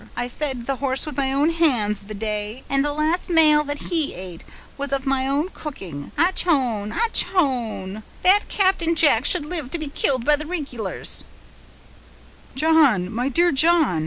[0.17, 3.77] I fed the horse with my own hands, the day; and the last male that
[3.91, 4.43] he ate
[4.75, 6.11] was of my own cooking.
[6.17, 6.91] Och hone!
[6.91, 11.23] och hone!—that Captain Jack should live to be killed by the rig'lars!"
[12.55, 13.11] "John!
[13.13, 13.99] my dear John!"